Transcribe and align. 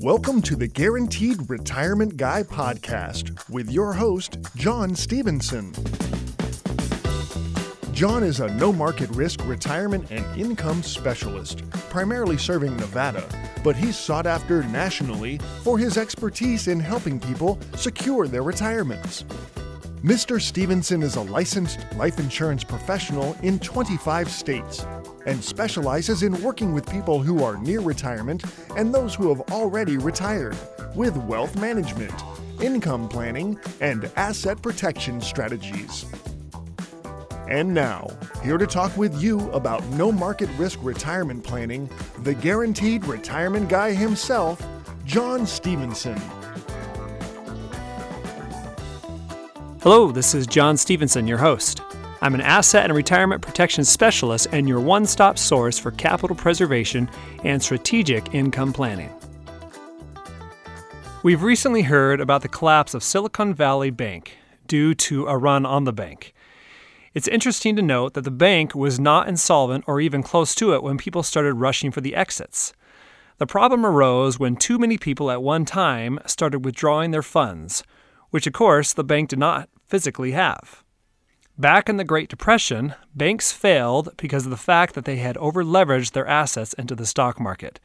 Welcome 0.00 0.42
to 0.42 0.56
the 0.56 0.66
Guaranteed 0.66 1.48
Retirement 1.48 2.16
Guy 2.16 2.42
podcast 2.42 3.48
with 3.48 3.70
your 3.70 3.92
host, 3.92 4.38
John 4.56 4.96
Stevenson. 4.96 5.72
John 7.92 8.24
is 8.24 8.40
a 8.40 8.52
no 8.54 8.72
market 8.72 9.08
risk 9.10 9.44
retirement 9.44 10.10
and 10.10 10.24
income 10.40 10.82
specialist, 10.82 11.68
primarily 11.90 12.38
serving 12.38 12.76
Nevada, 12.76 13.28
but 13.62 13.76
he's 13.76 13.96
sought 13.96 14.26
after 14.26 14.64
nationally 14.64 15.38
for 15.62 15.78
his 15.78 15.96
expertise 15.96 16.66
in 16.66 16.80
helping 16.80 17.20
people 17.20 17.58
secure 17.76 18.26
their 18.26 18.42
retirements. 18.42 19.24
Mr. 20.02 20.40
Stevenson 20.40 21.02
is 21.02 21.16
a 21.16 21.20
licensed 21.20 21.80
life 21.96 22.20
insurance 22.20 22.62
professional 22.62 23.36
in 23.42 23.58
25 23.58 24.30
states 24.30 24.86
and 25.26 25.42
specializes 25.42 26.22
in 26.22 26.40
working 26.40 26.72
with 26.72 26.88
people 26.88 27.20
who 27.20 27.42
are 27.42 27.58
near 27.58 27.80
retirement 27.80 28.44
and 28.76 28.94
those 28.94 29.16
who 29.16 29.28
have 29.28 29.40
already 29.50 29.98
retired 29.98 30.56
with 30.94 31.16
wealth 31.16 31.56
management, 31.56 32.14
income 32.62 33.08
planning, 33.08 33.58
and 33.80 34.08
asset 34.14 34.62
protection 34.62 35.20
strategies. 35.20 36.06
And 37.48 37.74
now, 37.74 38.08
here 38.44 38.56
to 38.58 38.68
talk 38.68 38.96
with 38.96 39.20
you 39.20 39.50
about 39.50 39.84
no 39.88 40.12
market 40.12 40.48
risk 40.58 40.78
retirement 40.80 41.42
planning, 41.42 41.90
the 42.18 42.34
guaranteed 42.34 43.04
retirement 43.04 43.68
guy 43.68 43.94
himself, 43.94 44.64
John 45.04 45.44
Stevenson. 45.44 46.20
Hello, 49.80 50.10
this 50.10 50.34
is 50.34 50.48
John 50.48 50.76
Stevenson, 50.76 51.28
your 51.28 51.38
host. 51.38 51.82
I'm 52.20 52.34
an 52.34 52.40
asset 52.40 52.86
and 52.86 52.94
retirement 52.94 53.42
protection 53.42 53.84
specialist 53.84 54.48
and 54.50 54.68
your 54.68 54.80
one 54.80 55.06
stop 55.06 55.38
source 55.38 55.78
for 55.78 55.92
capital 55.92 56.34
preservation 56.34 57.08
and 57.44 57.62
strategic 57.62 58.34
income 58.34 58.72
planning. 58.72 59.08
We've 61.22 61.44
recently 61.44 61.82
heard 61.82 62.20
about 62.20 62.42
the 62.42 62.48
collapse 62.48 62.92
of 62.92 63.04
Silicon 63.04 63.54
Valley 63.54 63.90
Bank 63.90 64.36
due 64.66 64.96
to 64.96 65.28
a 65.28 65.38
run 65.38 65.64
on 65.64 65.84
the 65.84 65.92
bank. 65.92 66.34
It's 67.14 67.28
interesting 67.28 67.76
to 67.76 67.82
note 67.82 68.14
that 68.14 68.24
the 68.24 68.32
bank 68.32 68.74
was 68.74 68.98
not 68.98 69.28
insolvent 69.28 69.84
or 69.86 70.00
even 70.00 70.24
close 70.24 70.56
to 70.56 70.74
it 70.74 70.82
when 70.82 70.98
people 70.98 71.22
started 71.22 71.54
rushing 71.54 71.92
for 71.92 72.00
the 72.00 72.16
exits. 72.16 72.72
The 73.38 73.46
problem 73.46 73.86
arose 73.86 74.40
when 74.40 74.56
too 74.56 74.76
many 74.76 74.98
people 74.98 75.30
at 75.30 75.40
one 75.40 75.64
time 75.64 76.18
started 76.26 76.64
withdrawing 76.64 77.12
their 77.12 77.22
funds, 77.22 77.84
which 78.30 78.46
of 78.46 78.52
course 78.52 78.92
the 78.92 79.04
bank 79.04 79.30
did 79.30 79.38
not 79.38 79.68
physically 79.86 80.32
have. 80.32 80.82
Back 81.56 81.88
in 81.88 81.96
the 81.96 82.04
Great 82.04 82.28
Depression, 82.28 82.94
banks 83.14 83.50
failed 83.50 84.10
because 84.16 84.44
of 84.44 84.50
the 84.50 84.56
fact 84.56 84.94
that 84.94 85.04
they 85.04 85.16
had 85.16 85.36
overleveraged 85.36 86.12
their 86.12 86.26
assets 86.26 86.72
into 86.74 86.94
the 86.94 87.06
stock 87.06 87.40
market. 87.40 87.80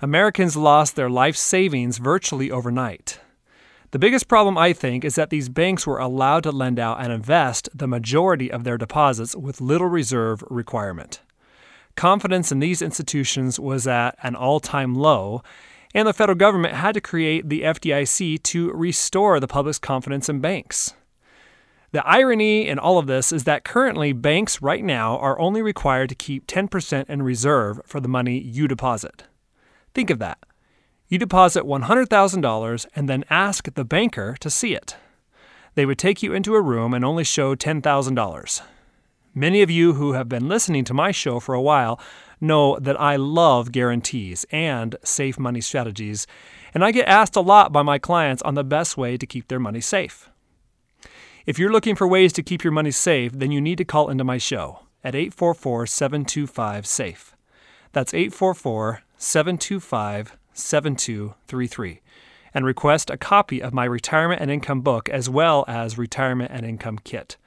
Americans 0.00 0.56
lost 0.56 0.96
their 0.96 1.10
life 1.10 1.36
savings 1.36 1.98
virtually 1.98 2.50
overnight. 2.50 3.20
The 3.90 3.98
biggest 3.98 4.26
problem, 4.26 4.56
I 4.56 4.72
think, 4.72 5.04
is 5.04 5.16
that 5.16 5.28
these 5.28 5.50
banks 5.50 5.86
were 5.86 5.98
allowed 5.98 6.44
to 6.44 6.50
lend 6.50 6.78
out 6.78 7.02
and 7.02 7.12
invest 7.12 7.68
the 7.74 7.86
majority 7.86 8.50
of 8.50 8.64
their 8.64 8.78
deposits 8.78 9.36
with 9.36 9.60
little 9.60 9.88
reserve 9.88 10.42
requirement. 10.48 11.20
Confidence 11.94 12.50
in 12.50 12.60
these 12.60 12.80
institutions 12.80 13.60
was 13.60 13.86
at 13.86 14.16
an 14.22 14.34
all 14.34 14.60
time 14.60 14.94
low, 14.94 15.42
and 15.94 16.08
the 16.08 16.12
federal 16.12 16.36
government 16.36 16.74
had 16.74 16.94
to 16.94 17.00
create 17.00 17.48
the 17.48 17.62
FDIC 17.62 18.42
to 18.42 18.72
restore 18.72 19.38
the 19.40 19.48
public's 19.48 19.78
confidence 19.78 20.28
in 20.28 20.40
banks. 20.40 20.94
The 21.92 22.06
irony 22.06 22.66
in 22.66 22.78
all 22.78 22.96
of 22.96 23.06
this 23.06 23.32
is 23.32 23.44
that 23.44 23.64
currently 23.64 24.14
banks 24.14 24.62
right 24.62 24.82
now 24.82 25.18
are 25.18 25.38
only 25.38 25.60
required 25.60 26.08
to 26.08 26.14
keep 26.14 26.46
10% 26.46 27.08
in 27.10 27.22
reserve 27.22 27.82
for 27.84 28.00
the 28.00 28.08
money 28.08 28.38
you 28.38 28.66
deposit. 28.66 29.24
Think 29.94 30.08
of 30.08 30.18
that. 30.18 30.38
You 31.08 31.18
deposit 31.18 31.64
$100,000 31.64 32.86
and 32.96 33.08
then 33.08 33.24
ask 33.28 33.74
the 33.74 33.84
banker 33.84 34.36
to 34.40 34.48
see 34.48 34.74
it. 34.74 34.96
They 35.74 35.84
would 35.84 35.98
take 35.98 36.22
you 36.22 36.32
into 36.32 36.54
a 36.54 36.62
room 36.62 36.94
and 36.94 37.04
only 37.04 37.24
show 37.24 37.54
$10,000. 37.54 38.62
Many 39.34 39.62
of 39.62 39.70
you 39.70 39.94
who 39.94 40.12
have 40.12 40.28
been 40.28 40.46
listening 40.46 40.84
to 40.84 40.92
my 40.92 41.10
show 41.10 41.40
for 41.40 41.54
a 41.54 41.62
while 41.62 41.98
know 42.38 42.78
that 42.78 43.00
I 43.00 43.16
love 43.16 43.72
guarantees 43.72 44.44
and 44.52 44.94
safe 45.02 45.38
money 45.38 45.62
strategies, 45.62 46.26
and 46.74 46.84
I 46.84 46.92
get 46.92 47.08
asked 47.08 47.34
a 47.34 47.40
lot 47.40 47.72
by 47.72 47.80
my 47.80 47.98
clients 47.98 48.42
on 48.42 48.54
the 48.54 48.64
best 48.64 48.98
way 48.98 49.16
to 49.16 49.26
keep 49.26 49.48
their 49.48 49.58
money 49.58 49.80
safe. 49.80 50.28
If 51.46 51.58
you're 51.58 51.72
looking 51.72 51.96
for 51.96 52.06
ways 52.06 52.34
to 52.34 52.42
keep 52.42 52.62
your 52.62 52.74
money 52.74 52.90
safe, 52.90 53.32
then 53.32 53.50
you 53.50 53.60
need 53.62 53.78
to 53.78 53.86
call 53.86 54.10
into 54.10 54.22
my 54.22 54.36
show 54.36 54.80
at 55.02 55.14
844 55.14 55.86
725 55.86 56.86
SAFE. 56.86 57.34
That's 57.92 58.12
844 58.12 59.02
725 59.16 60.36
7233 60.52 62.00
and 62.52 62.66
request 62.66 63.08
a 63.08 63.16
copy 63.16 63.62
of 63.62 63.72
my 63.72 63.86
retirement 63.86 64.42
and 64.42 64.50
income 64.50 64.82
book 64.82 65.08
as 65.08 65.30
well 65.30 65.64
as 65.66 65.96
retirement 65.96 66.50
and 66.52 66.66
income 66.66 66.98
kit, 67.02 67.38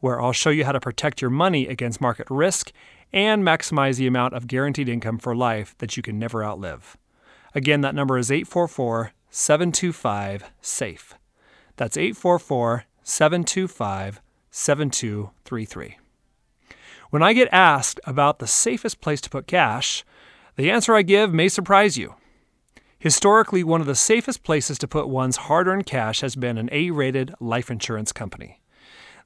where 0.00 0.20
I'll 0.20 0.32
show 0.32 0.50
you 0.50 0.64
how 0.64 0.72
to 0.72 0.80
protect 0.80 1.20
your 1.20 1.30
money 1.30 1.66
against 1.66 2.00
market 2.00 2.26
risk 2.30 2.72
and 3.12 3.42
maximize 3.42 3.96
the 3.96 4.06
amount 4.06 4.34
of 4.34 4.46
guaranteed 4.46 4.88
income 4.88 5.18
for 5.18 5.34
life 5.34 5.74
that 5.78 5.96
you 5.96 6.02
can 6.02 6.18
never 6.18 6.44
outlive. 6.44 6.96
Again, 7.54 7.80
that 7.80 7.94
number 7.94 8.18
is 8.18 8.30
844 8.30 9.12
725 9.30 10.50
SAFE. 10.60 11.14
That's 11.76 11.96
844 11.96 12.84
725 13.02 14.20
7233. 14.50 15.98
When 17.10 17.22
I 17.22 17.32
get 17.32 17.48
asked 17.50 18.00
about 18.04 18.38
the 18.38 18.46
safest 18.46 19.00
place 19.00 19.20
to 19.22 19.30
put 19.30 19.46
cash, 19.46 20.04
the 20.56 20.70
answer 20.70 20.94
I 20.94 21.02
give 21.02 21.32
may 21.32 21.48
surprise 21.48 21.98
you. 21.98 22.14
Historically, 22.98 23.64
one 23.64 23.80
of 23.80 23.86
the 23.86 23.94
safest 23.94 24.42
places 24.42 24.78
to 24.78 24.86
put 24.86 25.08
one's 25.08 25.36
hard 25.36 25.66
earned 25.66 25.86
cash 25.86 26.20
has 26.20 26.36
been 26.36 26.58
an 26.58 26.68
A 26.70 26.90
rated 26.90 27.34
life 27.40 27.70
insurance 27.70 28.12
company. 28.12 28.59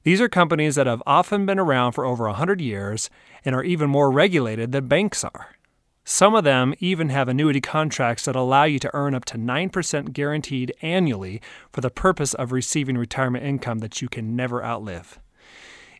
These 0.05 0.21
are 0.21 0.29
companies 0.29 0.75
that 0.75 0.85
have 0.85 1.01
often 1.07 1.47
been 1.47 1.57
around 1.57 1.93
for 1.93 2.05
over 2.05 2.25
100 2.25 2.61
years 2.61 3.09
and 3.43 3.55
are 3.55 3.63
even 3.63 3.89
more 3.89 4.11
regulated 4.11 4.71
than 4.71 4.87
banks 4.87 5.23
are. 5.23 5.55
Some 6.03 6.35
of 6.35 6.43
them 6.43 6.75
even 6.77 7.09
have 7.09 7.27
annuity 7.27 7.59
contracts 7.59 8.25
that 8.25 8.35
allow 8.35 8.65
you 8.65 8.77
to 8.77 8.91
earn 8.93 9.15
up 9.15 9.25
to 9.25 9.39
9% 9.39 10.13
guaranteed 10.13 10.71
annually 10.83 11.41
for 11.73 11.81
the 11.81 11.89
purpose 11.89 12.35
of 12.35 12.51
receiving 12.51 12.99
retirement 12.99 13.43
income 13.43 13.79
that 13.79 13.99
you 13.99 14.07
can 14.07 14.35
never 14.35 14.63
outlive. 14.63 15.19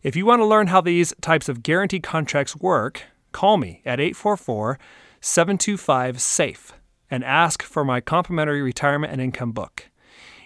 If 0.03 0.16
you 0.16 0.27
want 0.27 0.39
to 0.41 0.45
learn 0.45 0.67
how 0.67 0.81
these 0.81 1.11
types 1.19 1.49
of 1.49 1.63
guaranteed 1.63 2.03
contracts 2.03 2.55
work, 2.55 3.01
call 3.31 3.57
me 3.57 3.81
at 3.85 3.99
844 3.99 4.77
725 5.19 6.22
SAFE 6.22 6.73
and 7.09 7.23
ask 7.23 7.63
for 7.63 7.83
my 7.83 8.01
complimentary 8.01 8.61
retirement 8.61 9.11
and 9.11 9.19
income 9.19 9.51
book. 9.51 9.89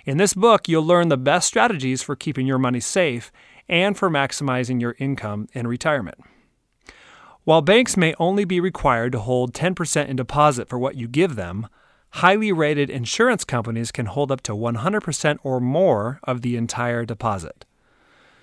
In 0.10 0.18
this 0.18 0.34
book, 0.34 0.68
you'll 0.68 0.88
learn 0.88 1.10
the 1.10 1.18
best 1.18 1.48
strategies 1.48 2.02
for 2.02 2.16
keeping 2.16 2.48
your 2.48 2.58
money 2.58 2.80
safe 2.80 3.32
and 3.68 3.96
for 3.96 4.10
maximizing 4.10 4.82
your 4.82 4.96
income 4.98 5.48
in 5.54 5.68
retirement. 5.68 6.18
While 7.44 7.62
banks 7.62 7.96
may 7.96 8.16
only 8.18 8.44
be 8.44 8.60
required 8.60 9.12
to 9.12 9.20
hold 9.20 9.54
10% 9.54 10.08
in 10.08 10.16
deposit 10.16 10.68
for 10.68 10.80
what 10.80 10.96
you 10.96 11.08
give 11.08 11.36
them, 11.36 11.68
highly 12.10 12.52
rated 12.52 12.90
insurance 12.90 13.44
companies 13.44 13.92
can 13.92 14.08
hold 14.08 14.32
up 14.32 14.42
to 14.42 14.54
100% 14.54 15.38
or 15.44 15.60
more 15.60 16.20
of 16.24 16.42
the 16.42 16.56
entire 16.56 17.06
deposit. 17.06 17.68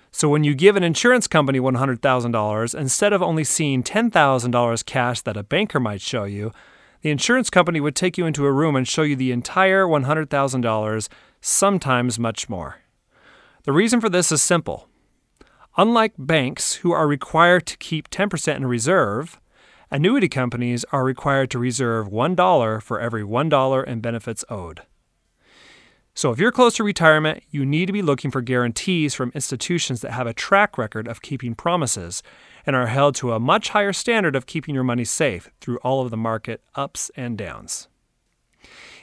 So 0.09 0.29
when 0.29 0.45
you 0.45 0.55
give 0.55 0.77
an 0.77 0.83
insurance 0.83 1.27
company 1.27 1.59
$100,000, 1.59 2.79
instead 2.79 3.11
of 3.11 3.21
only 3.21 3.43
seeing 3.43 3.83
$10,000 3.83 4.85
cash 4.85 5.19
that 5.19 5.35
a 5.35 5.43
banker 5.43 5.81
might 5.81 5.99
show 5.99 6.23
you, 6.23 6.53
the 7.01 7.09
insurance 7.09 7.49
company 7.49 7.79
would 7.79 7.95
take 7.95 8.17
you 8.17 8.25
into 8.25 8.45
a 8.45 8.51
room 8.51 8.75
and 8.75 8.87
show 8.87 9.03
you 9.03 9.15
the 9.15 9.31
entire 9.31 9.85
$100,000, 9.85 11.09
sometimes 11.41 12.19
much 12.19 12.49
more. 12.49 12.79
The 13.63 13.71
reason 13.71 14.01
for 14.01 14.09
this 14.09 14.31
is 14.31 14.41
simple. 14.41 14.87
Unlike 15.77 16.13
banks, 16.17 16.75
who 16.75 16.91
are 16.91 17.07
required 17.07 17.65
to 17.67 17.77
keep 17.77 18.09
10% 18.09 18.55
in 18.55 18.65
reserve, 18.65 19.39
annuity 19.91 20.27
companies 20.27 20.85
are 20.91 21.03
required 21.03 21.51
to 21.51 21.59
reserve 21.59 22.07
$1 22.07 22.81
for 22.81 22.99
every 22.99 23.23
$1 23.23 23.87
in 23.87 23.99
benefits 24.01 24.43
owed. 24.49 24.81
So, 26.15 26.31
if 26.31 26.39
you're 26.39 26.51
close 26.51 26.73
to 26.77 26.83
retirement, 26.83 27.43
you 27.51 27.63
need 27.63 27.85
to 27.85 27.93
be 27.93 28.01
looking 28.01 28.31
for 28.31 28.41
guarantees 28.41 29.13
from 29.13 29.31
institutions 29.35 30.01
that 30.01 30.13
have 30.13 30.25
a 30.25 30.33
track 30.33 30.75
record 30.75 31.07
of 31.07 31.21
keeping 31.21 31.53
promises 31.53 32.23
and 32.67 32.75
are 32.75 32.87
held 32.87 33.15
to 33.15 33.31
a 33.31 33.39
much 33.39 33.69
higher 33.69 33.93
standard 33.93 34.35
of 34.35 34.45
keeping 34.45 34.75
your 34.75 34.83
money 34.83 35.05
safe 35.05 35.49
through 35.59 35.77
all 35.77 36.01
of 36.01 36.11
the 36.11 36.17
market 36.17 36.61
ups 36.75 37.09
and 37.15 37.37
downs. 37.37 37.87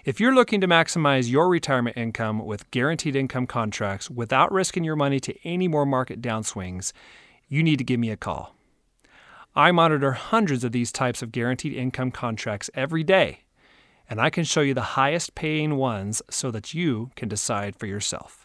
If 0.04 0.20
you're 0.20 0.34
looking 0.34 0.60
to 0.60 0.68
maximize 0.68 1.28
your 1.30 1.48
retirement 1.48 1.96
income 1.96 2.44
with 2.44 2.70
guaranteed 2.70 3.16
income 3.16 3.46
contracts 3.46 4.10
without 4.10 4.52
risking 4.52 4.84
your 4.84 4.96
money 4.96 5.18
to 5.18 5.34
any 5.42 5.66
more 5.66 5.86
market 5.86 6.20
downswings, 6.20 6.92
you 7.48 7.62
need 7.62 7.78
to 7.78 7.84
give 7.84 7.98
me 7.98 8.10
a 8.10 8.16
call. 8.16 8.54
I 9.56 9.72
monitor 9.72 10.12
hundreds 10.12 10.62
of 10.62 10.70
these 10.70 10.92
types 10.92 11.22
of 11.22 11.32
guaranteed 11.32 11.72
income 11.72 12.12
contracts 12.12 12.70
every 12.74 13.02
day 13.02 13.40
and 14.08 14.20
I 14.20 14.30
can 14.30 14.44
show 14.44 14.60
you 14.60 14.74
the 14.74 14.82
highest 14.82 15.34
paying 15.34 15.76
ones 15.76 16.22
so 16.30 16.50
that 16.50 16.74
you 16.74 17.10
can 17.16 17.28
decide 17.28 17.76
for 17.76 17.86
yourself. 17.86 18.43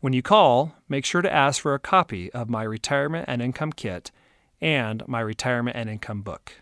When 0.00 0.14
you 0.14 0.22
call, 0.22 0.74
make 0.88 1.04
sure 1.04 1.20
to 1.20 1.32
ask 1.32 1.60
for 1.60 1.74
a 1.74 1.78
copy 1.78 2.32
of 2.32 2.48
my 2.48 2.62
retirement 2.62 3.26
and 3.28 3.42
income 3.42 3.72
kit 3.72 4.10
and 4.58 5.06
my 5.06 5.20
retirement 5.20 5.76
and 5.76 5.90
income 5.90 6.22
book. 6.22 6.52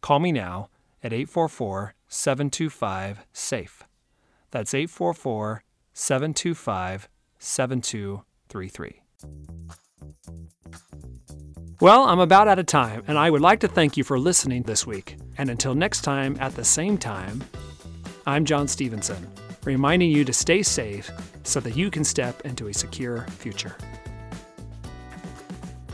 Call 0.00 0.18
me 0.18 0.32
now 0.32 0.70
at 1.02 1.12
844 1.12 1.94
725 2.08 3.26
SAFE. 3.34 3.84
That's 4.50 4.72
844 4.72 5.62
725 5.92 7.08
7233. 7.38 9.02
Well, 11.80 12.04
I'm 12.04 12.20
about 12.20 12.48
out 12.48 12.58
of 12.58 12.66
time, 12.66 13.04
and 13.06 13.18
I 13.18 13.30
would 13.30 13.40
like 13.42 13.60
to 13.60 13.68
thank 13.68 13.96
you 13.98 14.04
for 14.04 14.18
listening 14.18 14.62
this 14.62 14.86
week. 14.86 15.16
And 15.36 15.50
until 15.50 15.74
next 15.74 16.00
time 16.00 16.36
at 16.40 16.54
the 16.54 16.64
same 16.64 16.96
time, 16.96 17.42
I'm 18.26 18.44
John 18.44 18.68
Stevenson, 18.68 19.26
reminding 19.64 20.10
you 20.10 20.24
to 20.24 20.32
stay 20.32 20.62
safe 20.62 21.10
so 21.42 21.60
that 21.60 21.76
you 21.76 21.90
can 21.90 22.04
step 22.04 22.40
into 22.44 22.68
a 22.68 22.74
secure 22.74 23.26
future. 23.38 23.76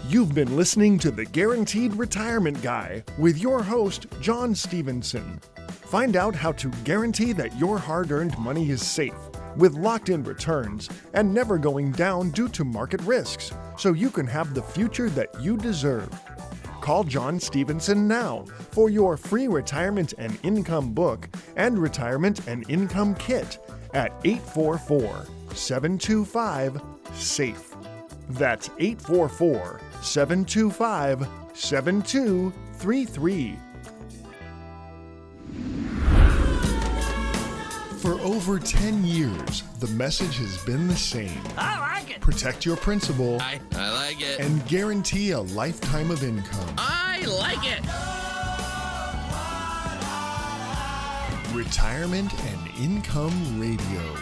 You've 0.08 0.34
been 0.34 0.56
listening 0.56 0.98
to 1.00 1.10
the 1.10 1.24
Guaranteed 1.24 1.94
Retirement 1.94 2.62
Guy 2.62 3.02
with 3.18 3.38
your 3.38 3.62
host, 3.62 4.06
John 4.20 4.54
Stevenson. 4.54 5.40
Find 5.68 6.16
out 6.16 6.34
how 6.34 6.52
to 6.52 6.68
guarantee 6.84 7.32
that 7.32 7.58
your 7.58 7.78
hard 7.78 8.12
earned 8.12 8.38
money 8.38 8.70
is 8.70 8.86
safe 8.86 9.14
with 9.56 9.74
locked 9.74 10.08
in 10.08 10.22
returns 10.22 10.88
and 11.14 11.32
never 11.32 11.58
going 11.58 11.90
down 11.92 12.30
due 12.30 12.48
to 12.50 12.64
market 12.64 13.00
risks 13.02 13.52
so 13.76 13.92
you 13.92 14.10
can 14.10 14.26
have 14.26 14.54
the 14.54 14.62
future 14.62 15.10
that 15.10 15.28
you 15.40 15.56
deserve. 15.56 16.08
Call 16.86 17.02
John 17.02 17.40
Stevenson 17.40 18.06
now 18.06 18.44
for 18.70 18.90
your 18.90 19.16
free 19.16 19.48
retirement 19.48 20.14
and 20.18 20.38
income 20.44 20.92
book 20.92 21.28
and 21.56 21.76
retirement 21.76 22.46
and 22.46 22.64
income 22.70 23.16
kit 23.16 23.58
at 23.92 24.12
844 24.22 25.26
725 25.52 26.80
SAFE. 27.12 27.74
That's 28.28 28.70
844 28.78 29.80
725 30.00 31.26
7233. 31.54 33.58
For 38.06 38.20
over 38.20 38.60
10 38.60 39.04
years, 39.04 39.64
the 39.80 39.88
message 39.88 40.38
has 40.38 40.58
been 40.58 40.86
the 40.86 40.94
same. 40.94 41.40
I 41.58 41.76
like 41.80 42.08
it. 42.08 42.20
Protect 42.20 42.64
your 42.64 42.76
principal 42.76 43.40
I, 43.40 43.60
I 43.72 43.92
like 43.94 44.20
it. 44.20 44.38
and 44.38 44.64
guarantee 44.68 45.32
a 45.32 45.40
lifetime 45.40 46.12
of 46.12 46.22
income. 46.22 46.72
I 46.78 47.24
like 47.26 47.66
it. 47.66 47.82
Retirement 51.52 52.32
and 52.44 52.78
Income 52.78 53.60
Radio. 53.60 54.16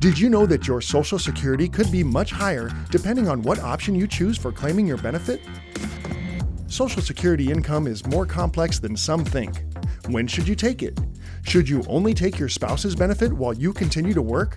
Did 0.00 0.18
you 0.18 0.28
know 0.28 0.44
that 0.44 0.68
your 0.68 0.82
Social 0.82 1.18
Security 1.18 1.70
could 1.70 1.90
be 1.90 2.04
much 2.04 2.32
higher 2.32 2.70
depending 2.90 3.28
on 3.28 3.40
what 3.40 3.60
option 3.60 3.94
you 3.94 4.06
choose 4.06 4.36
for 4.36 4.52
claiming 4.52 4.86
your 4.86 4.98
benefit? 4.98 5.40
Social 6.66 7.00
Security 7.00 7.50
income 7.50 7.86
is 7.86 8.04
more 8.04 8.26
complex 8.26 8.78
than 8.78 8.94
some 8.94 9.24
think. 9.24 9.62
When 10.08 10.28
should 10.28 10.46
you 10.46 10.54
take 10.54 10.84
it? 10.84 11.00
Should 11.42 11.68
you 11.68 11.82
only 11.88 12.14
take 12.14 12.38
your 12.38 12.48
spouse's 12.48 12.94
benefit 12.94 13.32
while 13.32 13.54
you 13.54 13.72
continue 13.72 14.14
to 14.14 14.22
work? 14.22 14.56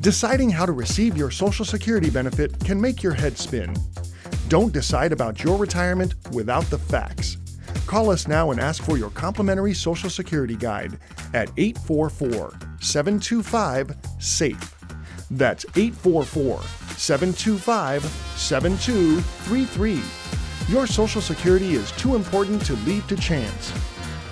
Deciding 0.00 0.50
how 0.50 0.66
to 0.66 0.72
receive 0.72 1.16
your 1.16 1.30
Social 1.30 1.64
Security 1.64 2.10
benefit 2.10 2.58
can 2.60 2.78
make 2.78 3.02
your 3.02 3.14
head 3.14 3.38
spin. 3.38 3.74
Don't 4.48 4.74
decide 4.74 5.12
about 5.12 5.42
your 5.42 5.56
retirement 5.56 6.14
without 6.32 6.64
the 6.64 6.78
facts. 6.78 7.38
Call 7.86 8.10
us 8.10 8.28
now 8.28 8.50
and 8.50 8.60
ask 8.60 8.82
for 8.82 8.98
your 8.98 9.08
complimentary 9.10 9.72
Social 9.72 10.10
Security 10.10 10.56
guide 10.56 10.98
at 11.32 11.50
844 11.56 12.52
725 12.80 13.96
SAFE. 14.18 14.74
That's 15.30 15.64
844 15.76 16.60
725 16.96 18.04
7233. 18.04 20.02
Your 20.68 20.86
Social 20.86 21.22
Security 21.22 21.72
is 21.72 21.90
too 21.92 22.14
important 22.16 22.64
to 22.66 22.74
leave 22.84 23.06
to 23.06 23.16
chance. 23.16 23.72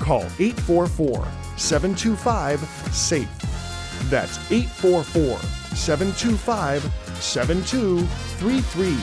Call 0.02 0.24
844 0.40 1.24
725 1.56 2.60
SAFE. 2.92 3.28
That's 4.10 4.36
844 4.50 5.38
725 5.76 6.82
7233. 7.22 8.96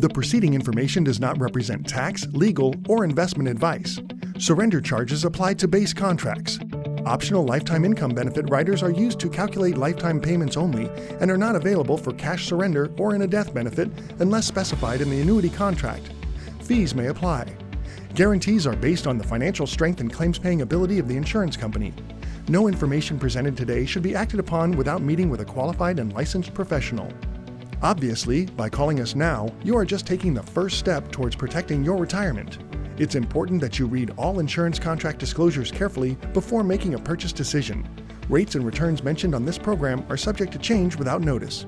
The 0.00 0.08
preceding 0.08 0.54
information 0.54 1.04
does 1.04 1.20
not 1.20 1.38
represent 1.38 1.86
tax, 1.86 2.26
legal, 2.32 2.74
or 2.88 3.04
investment 3.04 3.48
advice. 3.48 4.00
Surrender 4.36 4.80
charges 4.80 5.24
apply 5.24 5.54
to 5.54 5.68
base 5.68 5.94
contracts. 5.94 6.58
Optional 7.06 7.44
lifetime 7.44 7.84
income 7.84 8.12
benefit 8.14 8.48
riders 8.48 8.80
are 8.80 8.92
used 8.92 9.18
to 9.18 9.28
calculate 9.28 9.76
lifetime 9.76 10.20
payments 10.20 10.56
only 10.56 10.88
and 11.20 11.32
are 11.32 11.36
not 11.36 11.56
available 11.56 11.98
for 11.98 12.12
cash 12.12 12.46
surrender 12.46 12.92
or 12.96 13.16
in 13.16 13.22
a 13.22 13.26
death 13.26 13.52
benefit 13.52 13.90
unless 14.20 14.46
specified 14.46 15.00
in 15.00 15.10
the 15.10 15.20
annuity 15.20 15.50
contract. 15.50 16.12
Fees 16.62 16.94
may 16.94 17.08
apply. 17.08 17.56
Guarantees 18.14 18.68
are 18.68 18.76
based 18.76 19.08
on 19.08 19.18
the 19.18 19.24
financial 19.24 19.66
strength 19.66 20.00
and 20.00 20.12
claims 20.12 20.38
paying 20.38 20.62
ability 20.62 21.00
of 21.00 21.08
the 21.08 21.16
insurance 21.16 21.56
company. 21.56 21.92
No 22.48 22.68
information 22.68 23.18
presented 23.18 23.56
today 23.56 23.84
should 23.84 24.02
be 24.04 24.14
acted 24.14 24.38
upon 24.38 24.76
without 24.76 25.02
meeting 25.02 25.28
with 25.28 25.40
a 25.40 25.44
qualified 25.44 25.98
and 25.98 26.12
licensed 26.12 26.54
professional. 26.54 27.12
Obviously, 27.82 28.46
by 28.46 28.68
calling 28.68 29.00
us 29.00 29.16
now, 29.16 29.52
you 29.64 29.76
are 29.76 29.84
just 29.84 30.06
taking 30.06 30.34
the 30.34 30.42
first 30.42 30.78
step 30.78 31.10
towards 31.10 31.34
protecting 31.34 31.82
your 31.82 31.96
retirement. 31.96 32.58
It's 32.98 33.14
important 33.14 33.60
that 33.62 33.78
you 33.78 33.86
read 33.86 34.10
all 34.16 34.38
insurance 34.38 34.78
contract 34.78 35.18
disclosures 35.18 35.70
carefully 35.70 36.16
before 36.34 36.62
making 36.62 36.94
a 36.94 36.98
purchase 36.98 37.32
decision. 37.32 37.88
Rates 38.28 38.54
and 38.54 38.64
returns 38.64 39.02
mentioned 39.02 39.34
on 39.34 39.44
this 39.44 39.58
program 39.58 40.04
are 40.10 40.16
subject 40.16 40.52
to 40.52 40.58
change 40.58 40.96
without 40.96 41.22
notice. 41.22 41.66